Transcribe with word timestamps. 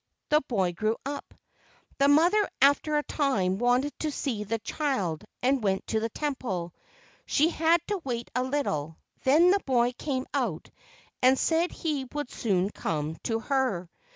The 0.29 0.41
boy 0.47 0.73
grew 0.73 0.95
up. 1.05 1.31
The 1.99 2.07
mother 2.07 2.49
after 2.59 2.97
a 2.97 3.03
time 3.03 3.59
wanted 3.59 3.93
to 3.99 4.09
see 4.11 4.43
the 4.43 4.57
child, 4.57 5.23
and 5.43 5.63
went 5.63 5.85
to 5.89 5.99
the 5.99 6.09
temple. 6.09 6.73
She 7.27 7.49
had 7.49 7.79
to 7.87 8.01
wait 8.03 8.31
a 8.33 8.41
little, 8.43 8.97
then 9.25 9.51
the 9.51 9.59
boy 9.63 9.91
came 9.95 10.25
out 10.33 10.71
and 11.21 11.37
said 11.37 11.71
he 11.71 12.05
would 12.13 12.31
soon 12.31 12.71
come 12.71 13.17
to 13.25 13.41
her. 13.41 13.91